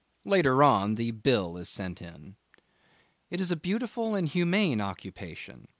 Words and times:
Later 0.25 0.63
on 0.63 0.95
the 0.95 1.11
bill 1.11 1.57
is 1.57 1.69
sent 1.69 2.01
in. 2.01 2.35
It 3.29 3.39
is 3.39 3.51
a 3.51 3.55
beautiful 3.55 4.15
and 4.15 4.27
humane 4.27 4.81
occupation. 4.81 5.67